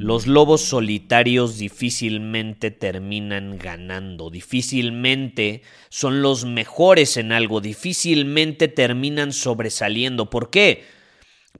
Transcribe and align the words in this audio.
Los 0.00 0.26
lobos 0.26 0.62
solitarios 0.62 1.58
difícilmente 1.58 2.70
terminan 2.70 3.58
ganando, 3.58 4.30
difícilmente 4.30 5.60
son 5.90 6.22
los 6.22 6.46
mejores 6.46 7.18
en 7.18 7.32
algo, 7.32 7.60
difícilmente 7.60 8.68
terminan 8.68 9.34
sobresaliendo. 9.34 10.30
¿Por 10.30 10.48
qué? 10.48 10.86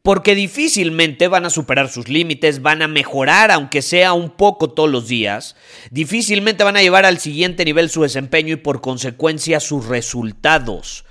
Porque 0.01 0.35
difícilmente 0.35 1.29
van 1.29 1.45
a 1.45 1.51
superar 1.51 1.91
sus 1.91 2.09
límites, 2.09 2.63
van 2.63 2.81
a 2.81 2.89
mejorar 2.89 3.51
aunque 3.51 3.83
sea 3.83 4.15
un 4.15 4.31
poco 4.31 4.71
todos 4.71 4.89
los 4.89 5.07
días, 5.07 5.55
difícilmente 5.91 6.65
van 6.65 6.79
a 6.79 6.83
llevar 6.83 7.05
al 7.05 7.19
siguiente 7.19 7.67
nivel 7.67 7.91
su 7.91 8.05
desempeño 8.05 8.55
y 8.55 8.57
por 8.57 8.81
consecuencia 8.81 9.61
sus 9.61 9.85
resultados. 9.85 11.05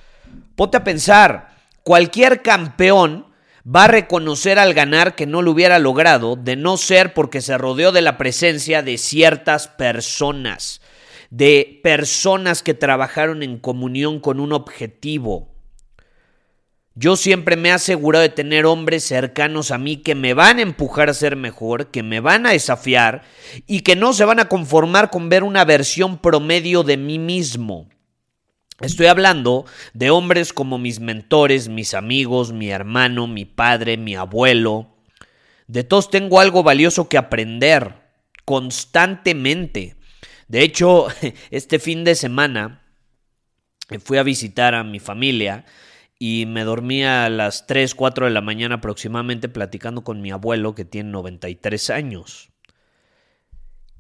Ponte 0.56 0.78
a 0.78 0.84
pensar, 0.84 1.58
cualquier 1.84 2.42
campeón 2.42 3.29
va 3.66 3.86
a 3.86 3.88
reconocer 3.88 4.60
al 4.60 4.74
ganar 4.74 5.16
que 5.16 5.26
no 5.26 5.42
lo 5.42 5.52
hubiera 5.52 5.80
logrado, 5.80 6.36
de 6.36 6.56
no 6.56 6.78
ser 6.78 7.14
porque 7.14 7.42
se 7.42 7.58
rodeó 7.58 7.92
de 7.92 8.02
la 8.02 8.18
presencia 8.18 8.82
de 8.82 8.98
ciertas 8.98 9.68
personas, 9.68 10.82
de 11.30 11.80
personas 11.84 12.64
que 12.64 12.74
trabajaron 12.74 13.44
en 13.44 13.58
comunión 13.60 14.20
con 14.20 14.40
un 14.40 14.54
objetivo. 14.54 15.50
Yo 16.96 17.16
siempre 17.16 17.56
me 17.56 17.70
he 17.70 17.72
asegurado 17.72 18.24
de 18.24 18.30
tener 18.30 18.66
hombres 18.66 19.06
cercanos 19.06 19.72
a 19.72 19.78
mí 19.78 19.98
que 19.98 20.16
me 20.16 20.34
van 20.34 20.60
a 20.60 20.64
empujar 20.64 21.10
a 21.10 21.14
ser 21.14 21.38
mejor, 21.38 21.92
que 21.92 22.04
me 22.04 22.20
van 22.20 22.46
a 22.46 22.52
desafiar 22.52 23.24
y 23.68 23.82
que 23.82 23.96
no 23.96 24.12
se 24.12 24.26
van 24.26 24.42
a 24.42 24.50
conformar 24.50 25.10
con 25.10 25.30
ver 25.30 25.44
una 25.44 25.64
versión 25.64 26.18
promedio 26.18 26.84
de 26.84 26.98
mí 26.98 27.18
mismo. 27.18 27.88
Estoy 28.82 29.08
hablando 29.08 29.66
de 29.94 30.10
hombres 30.10 30.54
como 30.54 30.78
mis 30.78 31.02
mentores, 31.02 31.68
mis 31.68 31.94
amigos, 31.94 32.54
mi 32.54 32.70
hermano, 32.70 33.28
mi 33.28 33.44
padre, 33.44 33.98
mi 33.98 34.16
abuelo. 34.16 34.96
De 35.68 35.84
todos 35.84 36.10
tengo 36.10 36.40
algo 36.40 36.64
valioso 36.64 37.10
que 37.10 37.18
aprender 37.18 37.96
constantemente. 38.46 39.98
De 40.48 40.62
hecho, 40.62 41.08
este 41.52 41.80
fin 41.80 42.06
de 42.06 42.16
semana 42.16 42.84
fui 44.04 44.18
a 44.18 44.24
visitar 44.24 44.76
a 44.76 44.84
mi 44.84 45.00
familia 45.00 45.66
y 46.18 46.46
me 46.48 46.64
dormí 46.64 47.04
a 47.04 47.30
las 47.30 47.68
3, 47.68 47.96
4 47.96 48.26
de 48.26 48.32
la 48.32 48.42
mañana 48.42 48.76
aproximadamente 48.76 49.50
platicando 49.50 50.04
con 50.04 50.22
mi 50.22 50.32
abuelo 50.32 50.74
que 50.74 50.86
tiene 50.86 51.12
93 51.12 51.90
años. 51.90 52.50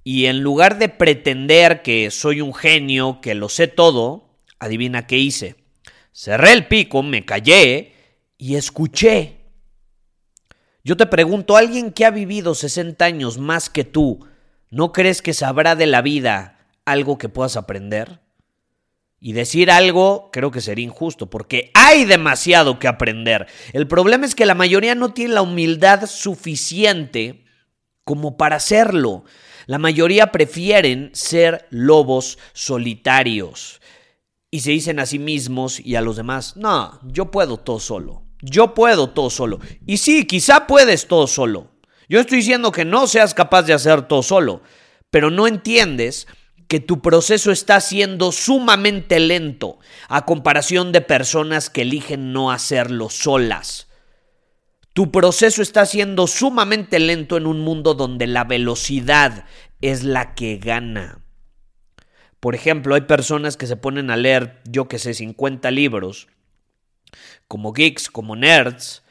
Y 0.05 0.25
en 0.27 0.41
lugar 0.41 0.79
de 0.79 0.87
pretender 0.87 1.81
que 1.81 2.11
soy 2.11 2.39
un 2.39 2.53
genio, 2.53 3.19
que 3.21 3.35
lo 3.35 3.49
sé 3.49 3.67
todo, 3.67 4.28
Adivina 4.59 5.07
qué 5.07 5.17
hice. 5.17 5.55
Cerré 6.11 6.53
el 6.53 6.67
pico, 6.67 7.01
me 7.01 7.25
callé 7.25 7.93
y 8.37 8.55
escuché. 8.55 9.37
Yo 10.83 10.97
te 10.97 11.05
pregunto, 11.05 11.55
¿alguien 11.55 11.91
que 11.91 12.05
ha 12.05 12.11
vivido 12.11 12.55
60 12.55 13.03
años 13.03 13.37
más 13.37 13.69
que 13.69 13.83
tú, 13.83 14.25
¿no 14.69 14.91
crees 14.91 15.21
que 15.21 15.33
sabrá 15.33 15.75
de 15.75 15.85
la 15.85 16.01
vida 16.01 16.57
algo 16.85 17.17
que 17.17 17.29
puedas 17.29 17.57
aprender? 17.57 18.19
Y 19.21 19.33
decir 19.33 19.69
algo 19.69 20.29
creo 20.31 20.51
que 20.51 20.61
sería 20.61 20.85
injusto, 20.85 21.29
porque 21.29 21.71
hay 21.73 22.05
demasiado 22.05 22.79
que 22.79 22.87
aprender. 22.87 23.47
El 23.73 23.87
problema 23.87 24.25
es 24.25 24.35
que 24.35 24.45
la 24.45 24.55
mayoría 24.55 24.95
no 24.95 25.13
tiene 25.13 25.33
la 25.33 25.41
humildad 25.41 26.05
suficiente 26.05 27.43
como 28.05 28.37
para 28.37 28.55
hacerlo. 28.55 29.25
La 29.67 29.77
mayoría 29.77 30.31
prefieren 30.31 31.11
ser 31.13 31.67
lobos 31.69 32.39
solitarios 32.53 33.79
y 34.51 34.61
se 34.61 34.71
dicen 34.71 34.99
a 34.99 35.05
sí 35.05 35.19
mismos 35.19 35.79
y 35.79 35.95
a 35.95 36.01
los 36.01 36.15
demás, 36.15 36.57
no, 36.57 36.99
yo 37.03 37.31
puedo 37.31 37.57
todo 37.57 37.79
solo, 37.79 38.23
yo 38.41 38.73
puedo 38.73 39.09
todo 39.09 39.29
solo. 39.29 39.59
Y 39.85 39.97
sí, 39.97 40.25
quizá 40.25 40.67
puedes 40.67 41.07
todo 41.07 41.27
solo. 41.27 41.71
Yo 42.07 42.19
estoy 42.19 42.37
diciendo 42.37 42.71
que 42.71 42.85
no 42.85 43.05
seas 43.07 43.33
capaz 43.33 43.63
de 43.63 43.73
hacer 43.73 44.03
todo 44.07 44.23
solo, 44.23 44.61
pero 45.11 45.29
no 45.29 45.45
entiendes 45.45 46.27
que 46.67 46.79
tu 46.79 47.01
proceso 47.01 47.51
está 47.51 47.81
siendo 47.81 48.31
sumamente 48.31 49.19
lento 49.19 49.79
a 50.07 50.25
comparación 50.25 50.91
de 50.91 51.01
personas 51.01 51.69
que 51.69 51.81
eligen 51.81 52.31
no 52.31 52.51
hacerlo 52.51 53.09
solas. 53.09 53.87
Tu 54.93 55.11
proceso 55.11 55.61
está 55.61 55.85
siendo 55.85 56.27
sumamente 56.27 56.99
lento 56.99 57.37
en 57.37 57.47
un 57.47 57.61
mundo 57.61 57.93
donde 57.93 58.27
la 58.27 58.43
velocidad 58.43 59.45
es 59.81 60.03
la 60.03 60.35
que 60.35 60.57
gana. 60.57 61.23
Por 62.39 62.55
ejemplo, 62.55 62.95
hay 62.95 63.01
personas 63.01 63.57
que 63.57 63.67
se 63.67 63.75
ponen 63.75 64.11
a 64.11 64.17
leer, 64.17 64.61
yo 64.69 64.87
que 64.87 64.99
sé, 64.99 65.13
50 65.13 65.71
libros, 65.71 66.27
como 67.47 67.73
geeks, 67.73 68.09
como 68.09 68.35
nerds, 68.35 69.03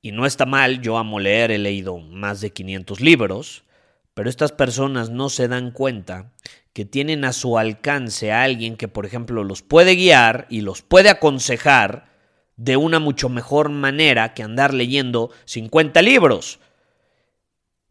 y 0.00 0.12
no 0.12 0.26
está 0.26 0.44
mal, 0.44 0.80
yo 0.80 0.98
amo 0.98 1.20
leer, 1.20 1.50
he 1.50 1.58
leído 1.58 1.98
más 1.98 2.40
de 2.40 2.50
500 2.50 3.00
libros, 3.00 3.64
pero 4.12 4.28
estas 4.28 4.52
personas 4.52 5.10
no 5.10 5.28
se 5.28 5.48
dan 5.48 5.70
cuenta 5.70 6.32
que 6.72 6.84
tienen 6.84 7.24
a 7.24 7.32
su 7.32 7.56
alcance 7.56 8.32
a 8.32 8.42
alguien 8.42 8.76
que, 8.76 8.88
por 8.88 9.06
ejemplo, 9.06 9.44
los 9.44 9.62
puede 9.62 9.94
guiar 9.94 10.46
y 10.50 10.60
los 10.60 10.82
puede 10.82 11.08
aconsejar 11.08 12.12
de 12.56 12.76
una 12.76 12.98
mucho 12.98 13.28
mejor 13.28 13.68
manera 13.68 14.34
que 14.34 14.42
andar 14.42 14.74
leyendo 14.74 15.30
50 15.44 16.02
libros. 16.02 16.58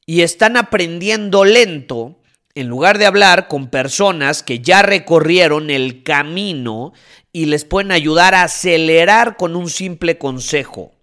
Y 0.06 0.22
están 0.22 0.58
aprendiendo 0.58 1.46
lento 1.46 2.20
en 2.56 2.68
lugar 2.68 2.98
de 2.98 3.06
hablar 3.06 3.48
con 3.48 3.68
personas 3.68 4.44
que 4.44 4.60
ya 4.60 4.82
recorrieron 4.82 5.70
el 5.70 6.04
camino 6.04 6.94
y 7.32 7.46
les 7.46 7.66
pueden 7.66 7.92
ayudar 7.92 8.36
a 8.36 8.44
acelerar 8.44 9.38
con 9.38 9.56
un 9.56 9.70
simple 9.70 10.18
consejo. 10.18 10.94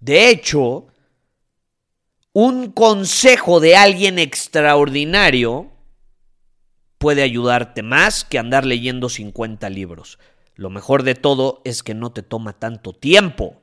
De 0.00 0.30
hecho, 0.30 0.88
un 2.32 2.72
consejo 2.72 3.60
de 3.60 3.76
alguien 3.76 4.18
extraordinario 4.18 5.70
puede 6.98 7.22
ayudarte 7.22 7.82
más 7.82 8.24
que 8.24 8.38
andar 8.38 8.64
leyendo 8.66 9.08
50 9.08 9.70
libros. 9.70 10.18
Lo 10.54 10.70
mejor 10.70 11.02
de 11.04 11.14
todo 11.14 11.62
es 11.64 11.82
que 11.82 11.94
no 11.94 12.12
te 12.12 12.22
toma 12.22 12.52
tanto 12.52 12.92
tiempo. 12.92 13.62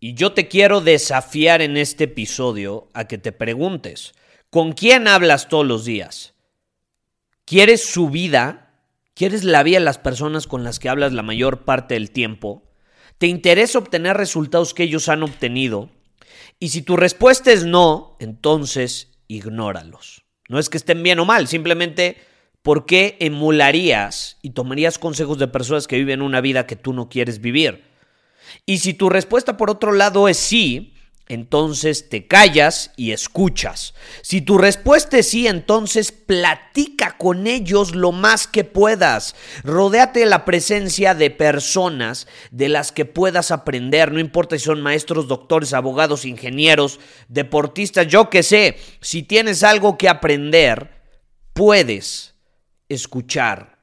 Y 0.00 0.14
yo 0.14 0.32
te 0.32 0.48
quiero 0.48 0.80
desafiar 0.80 1.60
en 1.60 1.76
este 1.76 2.04
episodio 2.04 2.88
a 2.94 3.06
que 3.06 3.18
te 3.18 3.32
preguntes, 3.32 4.14
¿Con 4.50 4.72
quién 4.72 5.08
hablas 5.08 5.48
todos 5.48 5.66
los 5.66 5.84
días? 5.84 6.34
¿Quieres 7.44 7.84
su 7.84 8.08
vida? 8.08 8.82
¿Quieres 9.14 9.44
la 9.44 9.62
vida 9.62 9.78
de 9.78 9.84
las 9.84 9.98
personas 9.98 10.46
con 10.46 10.64
las 10.64 10.78
que 10.78 10.88
hablas 10.88 11.12
la 11.12 11.22
mayor 11.22 11.64
parte 11.64 11.94
del 11.94 12.10
tiempo? 12.10 12.62
¿Te 13.18 13.26
interesa 13.26 13.78
obtener 13.78 14.16
resultados 14.16 14.72
que 14.72 14.84
ellos 14.84 15.10
han 15.10 15.22
obtenido? 15.22 15.90
Y 16.58 16.70
si 16.70 16.80
tu 16.80 16.96
respuesta 16.96 17.52
es 17.52 17.66
no, 17.66 18.16
entonces 18.20 19.18
ignóralos. 19.26 20.24
No 20.48 20.58
es 20.58 20.70
que 20.70 20.78
estén 20.78 21.02
bien 21.02 21.18
o 21.18 21.26
mal, 21.26 21.46
simplemente 21.46 22.16
¿por 22.62 22.86
qué 22.86 23.18
emularías 23.20 24.38
y 24.40 24.50
tomarías 24.50 24.98
consejos 24.98 25.38
de 25.38 25.48
personas 25.48 25.86
que 25.86 25.96
viven 25.96 26.22
una 26.22 26.40
vida 26.40 26.66
que 26.66 26.76
tú 26.76 26.94
no 26.94 27.10
quieres 27.10 27.42
vivir? 27.42 27.84
Y 28.64 28.78
si 28.78 28.94
tu 28.94 29.10
respuesta 29.10 29.58
por 29.58 29.68
otro 29.68 29.92
lado 29.92 30.26
es 30.26 30.38
sí, 30.38 30.94
entonces 31.28 32.08
te 32.08 32.26
callas 32.26 32.92
y 32.96 33.12
escuchas. 33.12 33.94
Si 34.22 34.40
tu 34.40 34.56
respuesta 34.56 35.18
es 35.18 35.28
sí, 35.28 35.46
entonces 35.46 36.10
platica 36.10 37.16
con 37.18 37.46
ellos 37.46 37.94
lo 37.94 38.12
más 38.12 38.46
que 38.46 38.64
puedas. 38.64 39.36
Rodéate 39.62 40.20
de 40.20 40.26
la 40.26 40.44
presencia 40.46 41.14
de 41.14 41.30
personas 41.30 42.26
de 42.50 42.70
las 42.70 42.92
que 42.92 43.04
puedas 43.04 43.50
aprender, 43.50 44.10
no 44.10 44.20
importa 44.20 44.58
si 44.58 44.64
son 44.64 44.80
maestros, 44.80 45.28
doctores, 45.28 45.74
abogados, 45.74 46.24
ingenieros, 46.24 46.98
deportistas, 47.28 48.06
yo 48.06 48.30
que 48.30 48.42
sé. 48.42 48.78
Si 49.00 49.22
tienes 49.22 49.62
algo 49.62 49.98
que 49.98 50.08
aprender, 50.08 51.02
puedes 51.52 52.34
escuchar 52.88 53.78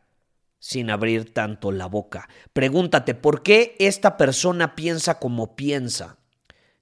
sin 0.57 0.89
abrir 0.89 1.31
tanto 1.31 1.71
la 1.71 1.85
boca. 1.85 2.27
Pregúntate 2.53 3.13
por 3.13 3.43
qué 3.43 3.75
esta 3.77 4.17
persona 4.17 4.73
piensa 4.73 5.19
como 5.19 5.55
piensa 5.55 6.17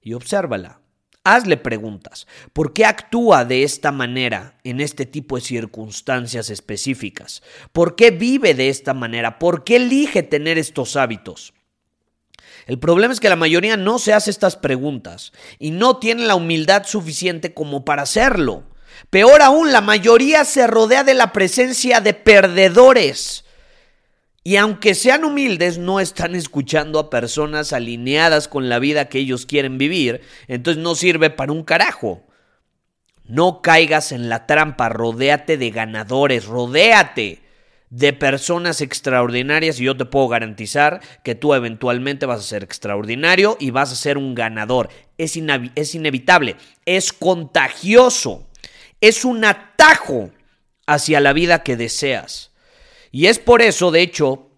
y 0.04 0.12
obsérvala. 0.12 0.80
Hazle 1.24 1.56
preguntas. 1.56 2.26
¿Por 2.52 2.74
qué 2.74 2.84
actúa 2.84 3.46
de 3.46 3.62
esta 3.62 3.90
manera 3.90 4.58
en 4.62 4.82
este 4.82 5.06
tipo 5.06 5.36
de 5.36 5.42
circunstancias 5.42 6.50
específicas? 6.50 7.42
¿Por 7.72 7.96
qué 7.96 8.10
vive 8.10 8.52
de 8.52 8.68
esta 8.68 8.92
manera? 8.92 9.38
¿Por 9.38 9.64
qué 9.64 9.76
elige 9.76 10.22
tener 10.22 10.58
estos 10.58 10.96
hábitos? 10.96 11.54
El 12.66 12.78
problema 12.78 13.14
es 13.14 13.20
que 13.20 13.30
la 13.30 13.36
mayoría 13.36 13.78
no 13.78 13.98
se 13.98 14.12
hace 14.12 14.30
estas 14.30 14.56
preguntas 14.56 15.32
y 15.58 15.70
no 15.70 15.96
tiene 15.96 16.26
la 16.26 16.34
humildad 16.34 16.84
suficiente 16.84 17.54
como 17.54 17.86
para 17.86 18.02
hacerlo. 18.02 18.64
Peor 19.08 19.40
aún, 19.40 19.72
la 19.72 19.80
mayoría 19.80 20.44
se 20.44 20.66
rodea 20.66 21.04
de 21.04 21.14
la 21.14 21.32
presencia 21.32 22.00
de 22.00 22.12
perdedores 22.12 23.44
y 24.46 24.56
aunque 24.56 24.94
sean 24.94 25.24
humildes, 25.24 25.78
no 25.78 26.00
están 26.00 26.34
escuchando 26.34 26.98
a 26.98 27.08
personas 27.08 27.72
alineadas 27.72 28.46
con 28.46 28.68
la 28.68 28.78
vida 28.78 29.08
que 29.08 29.18
ellos 29.18 29.46
quieren 29.46 29.78
vivir, 29.78 30.20
entonces 30.48 30.82
no 30.82 30.94
sirve 30.94 31.30
para 31.30 31.50
un 31.50 31.64
carajo. 31.64 32.22
No 33.24 33.62
caigas 33.62 34.12
en 34.12 34.28
la 34.28 34.46
trampa, 34.46 34.90
rodéate 34.90 35.56
de 35.56 35.70
ganadores, 35.70 36.44
rodéate 36.44 37.40
de 37.88 38.12
personas 38.12 38.82
extraordinarias 38.82 39.80
y 39.80 39.84
yo 39.84 39.96
te 39.96 40.04
puedo 40.04 40.28
garantizar 40.28 41.00
que 41.22 41.34
tú 41.34 41.54
eventualmente 41.54 42.26
vas 42.26 42.40
a 42.40 42.42
ser 42.42 42.62
extraordinario 42.62 43.56
y 43.58 43.70
vas 43.70 43.92
a 43.92 43.96
ser 43.96 44.18
un 44.18 44.34
ganador. 44.34 44.90
Es, 45.16 45.38
es 45.74 45.94
inevitable, 45.94 46.56
es 46.84 47.14
contagioso, 47.14 48.46
es 49.00 49.24
un 49.24 49.46
atajo 49.46 50.32
hacia 50.86 51.20
la 51.20 51.32
vida 51.32 51.62
que 51.62 51.78
deseas. 51.78 52.53
Y 53.14 53.28
es 53.28 53.38
por 53.38 53.62
eso, 53.62 53.92
de 53.92 54.02
hecho, 54.02 54.50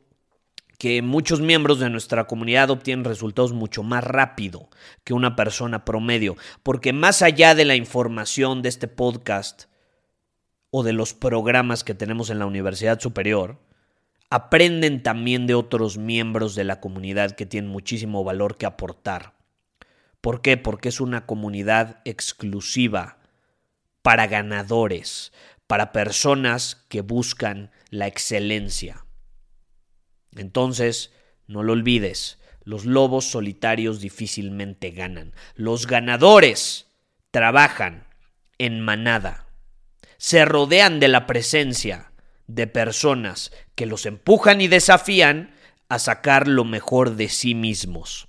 que 0.78 1.02
muchos 1.02 1.42
miembros 1.42 1.78
de 1.78 1.90
nuestra 1.90 2.26
comunidad 2.26 2.70
obtienen 2.70 3.04
resultados 3.04 3.52
mucho 3.52 3.82
más 3.82 4.02
rápido 4.02 4.70
que 5.04 5.12
una 5.12 5.36
persona 5.36 5.84
promedio, 5.84 6.36
porque 6.62 6.94
más 6.94 7.20
allá 7.20 7.54
de 7.54 7.66
la 7.66 7.74
información 7.74 8.62
de 8.62 8.70
este 8.70 8.88
podcast 8.88 9.64
o 10.70 10.82
de 10.82 10.94
los 10.94 11.12
programas 11.12 11.84
que 11.84 11.92
tenemos 11.92 12.30
en 12.30 12.38
la 12.38 12.46
Universidad 12.46 12.98
Superior, 12.98 13.60
aprenden 14.30 15.02
también 15.02 15.46
de 15.46 15.54
otros 15.54 15.98
miembros 15.98 16.54
de 16.54 16.64
la 16.64 16.80
comunidad 16.80 17.32
que 17.32 17.44
tienen 17.44 17.70
muchísimo 17.70 18.24
valor 18.24 18.56
que 18.56 18.64
aportar. 18.64 19.34
¿Por 20.22 20.40
qué? 20.40 20.56
Porque 20.56 20.88
es 20.88 21.02
una 21.02 21.26
comunidad 21.26 22.00
exclusiva 22.06 23.18
para 24.00 24.28
ganadores, 24.28 25.32
para 25.66 25.92
personas 25.92 26.84
que 26.88 27.00
buscan 27.00 27.70
la 27.90 28.06
excelencia. 28.06 29.06
Entonces, 30.36 31.12
no 31.46 31.62
lo 31.62 31.72
olvides, 31.72 32.38
los 32.62 32.84
lobos 32.84 33.26
solitarios 33.30 34.00
difícilmente 34.00 34.90
ganan. 34.90 35.34
Los 35.54 35.86
ganadores 35.86 36.88
trabajan 37.30 38.06
en 38.58 38.80
manada. 38.80 39.46
Se 40.18 40.44
rodean 40.44 40.98
de 40.98 41.08
la 41.08 41.26
presencia 41.26 42.12
de 42.46 42.66
personas 42.66 43.52
que 43.74 43.86
los 43.86 44.06
empujan 44.06 44.60
y 44.60 44.68
desafían 44.68 45.54
a 45.88 45.98
sacar 45.98 46.48
lo 46.48 46.64
mejor 46.64 47.16
de 47.16 47.28
sí 47.28 47.54
mismos. 47.54 48.28